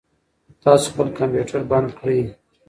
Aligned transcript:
تاسو 0.63 0.85
خپل 0.93 1.07
کمپیوټر 1.19 1.61
بند 1.71 1.89
کړئ. 1.99 2.21